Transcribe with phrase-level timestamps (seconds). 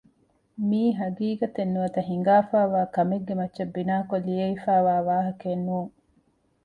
[0.69, 5.91] މީ ހަގީގަތެއް ނުވަތަ ހިނގައިފައިވާ ކަމެއްގެ މައްޗަށް ބިނާކޮށް ލިޔެވިފައިވާ ވާހަކައެއް ނޫން